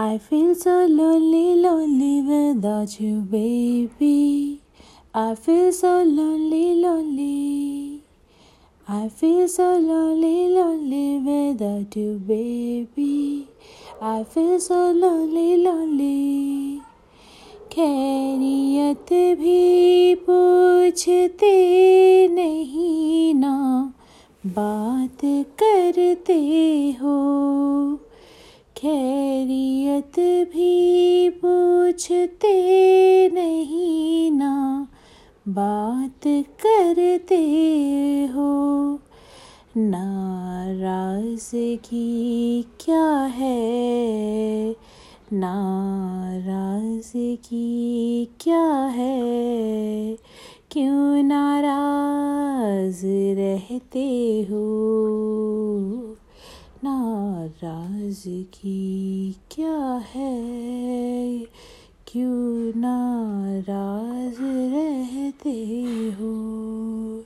I 0.00 0.16
feel 0.18 0.54
so 0.54 0.86
lonely, 0.86 1.56
lonely 1.56 2.22
without 2.22 3.00
you, 3.00 3.20
baby. 3.20 4.62
I 5.12 5.34
feel 5.34 5.72
so 5.72 6.04
lonely, 6.04 6.76
lonely. 6.76 8.04
I 8.86 9.08
feel 9.08 9.48
so 9.48 9.76
lonely, 9.76 10.50
lonely 10.54 11.18
without 11.18 11.96
you, 11.96 12.12
baby. 12.24 13.48
I 14.00 14.22
feel 14.22 14.60
so 14.60 14.92
lonely, 14.92 15.56
lonely. 15.64 16.80
खैरियत 17.72 19.12
भी 19.40 20.14
पूछते 20.28 21.56
नहीं 22.38 23.34
ना 23.34 23.56
बात 24.46 25.24
करते 25.62 26.40
हो 27.00 27.18
खैरियत 28.78 30.12
भी 30.54 31.30
पूछते 31.30 32.54
नहीं 33.28 34.30
ना, 34.30 34.88
बात 35.48 36.20
करते 36.66 37.42
हो। 38.34 38.94
नाराज़ 39.76 41.50
की 41.56 42.62
क्या 42.62 43.16
है? 43.16 44.70
नाराज़ 45.32 47.12
की 47.16 48.24
क्या 48.40 48.84
है? 48.84 49.38
क्यों 50.70 51.22
नाराज़ 51.22 53.06
रहते 53.38 54.46
हो? 54.50 55.17
नाराज़गी 58.08 59.32
क्या 59.32 60.02
है? 60.14 61.46
क्यों 62.12 62.72
नाराज़ 62.76 64.42
रहते 64.42 65.76
हो? 66.20 67.24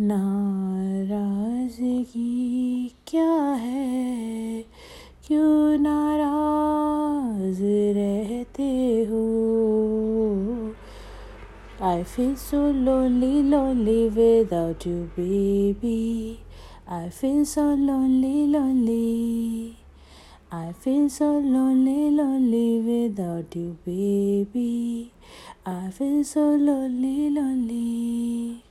नाराज़गी 0.00 2.94
क्या 3.06 3.42
है? 3.42 4.64
क्यों 5.26 5.78
नाराज़ 5.78 7.62
रहते 7.96 9.06
हो? 9.10 9.42
I 11.82 12.02
feel 12.02 12.34
so 12.34 12.72
lolly 12.72 13.42
lonely 13.42 14.08
without 14.08 14.86
you 14.86 14.94
baby 14.94 16.38
I 16.88 17.08
feel 17.08 17.44
so 17.44 17.76
lolly 17.76 18.46
lolly 18.46 18.81
Feel 20.82 21.08
so 21.08 21.38
lonely, 21.38 22.10
lonely 22.10 22.80
without 22.80 23.54
you, 23.54 23.76
baby. 23.86 25.12
I 25.64 25.90
feel 25.90 26.24
so 26.24 26.56
lonely, 26.56 27.30
lonely. 27.30 28.64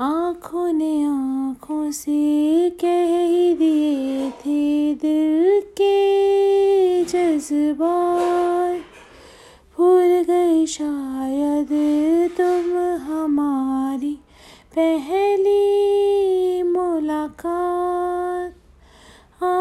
आँखों 0.00 0.72
ने 0.72 1.04
आँखों 1.04 1.90
से 1.92 2.70
कह 2.82 3.54
दिए 3.58 4.30
थे 4.42 4.94
दिल 5.04 5.60
के 5.80 7.04
जज्बात 7.04 8.82
भूल 9.78 10.22
गए 10.30 10.66
शायद 10.66 11.72
तुम 12.36 12.76
हमारी 13.06 14.14
पहली 14.74 16.62
मुलाकात 16.72 17.69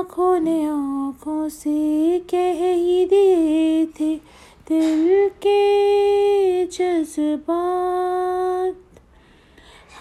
आँखों 0.09 0.39
ने 0.39 0.65
आँखों 0.65 1.49
से 1.49 2.19
कह 2.19 2.73
ही 2.73 3.05
दिए 3.05 3.85
थे, 3.85 4.15
दिल 4.69 5.29
के 5.29 6.65
जज्बात। 6.65 8.75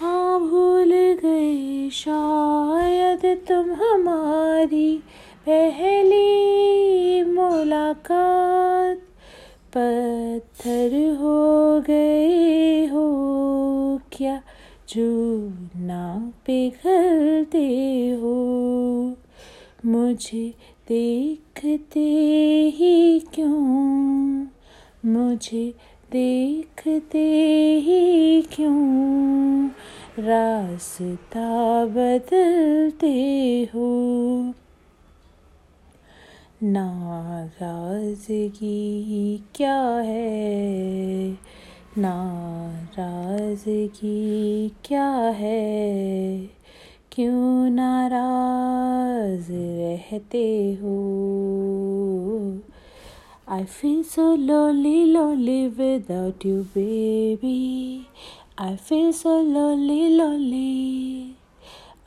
हाँ 0.00 0.40
भूल 0.40 0.92
गए 0.92 1.90
शायद 1.90 3.44
तुम 3.48 3.72
हमारी 3.72 5.02
पहली 5.48 7.32
मुलाकात। 7.32 8.96
पत्थर 9.76 11.16
हो 11.20 11.80
गए 11.80 12.86
हो 12.86 14.00
क्या 14.12 14.42
जो 14.88 15.52
ना 15.76 16.32
पिघलते 16.46 17.68
हो? 18.22 19.17
मुझे 19.86 20.54
देखते 20.88 22.72
ही 22.74 23.20
क्यों? 23.20 24.46
मुझे 25.04 25.74
देखते 26.12 27.78
ही 27.78 28.42
क्यों? 28.42 29.68
रास्ता 30.18 31.86
बदलते 31.86 33.70
हो। 33.74 34.54
नाराज़गी 36.62 39.44
क्या 39.54 39.98
है? 39.98 41.38
नाराज़गी 41.98 44.72
क्या 44.84 45.16
है? 45.16 46.50
क्यों 47.12 47.70
नाराज़ 47.70 48.37
रहते 49.87 50.45
हो 50.81 50.93
I 53.45 53.65
feel 53.65 54.03
so 54.03 54.35
lonely, 54.35 55.05
lonely 55.05 55.67
without 55.67 56.45
you, 56.45 56.65
baby. 56.73 58.09
I 58.57 58.77
feel 58.77 59.11
so 59.11 59.41
lonely, 59.41 60.15
lonely. 60.15 61.35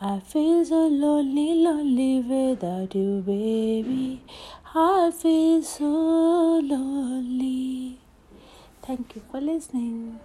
I 0.00 0.18
feel 0.20 0.64
so 0.64 0.86
lonely, 0.88 1.54
lonely 1.54 2.20
without 2.20 2.94
you, 2.94 3.22
baby. 3.26 4.22
I 4.74 5.10
feel 5.10 5.62
so 5.62 6.60
lonely. 6.62 7.98
Thank 8.82 9.14
you 9.14 9.22
for 9.30 9.40
listening. 9.40 10.18